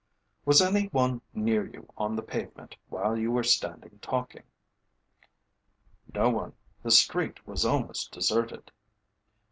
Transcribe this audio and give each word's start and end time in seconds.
"Was 0.45 0.63
any 0.63 0.87
one 0.87 1.21
near 1.31 1.63
you 1.63 1.87
on 1.95 2.15
the 2.15 2.23
pavement 2.23 2.75
while 2.89 3.15
you 3.15 3.29
were 3.29 3.43
standing 3.43 3.99
talking?" 4.01 4.41
"No 6.11 6.27
one, 6.31 6.53
the 6.81 6.89
street 6.89 7.45
was 7.45 7.65
almost 7.67 8.11
deserted." 8.11 8.71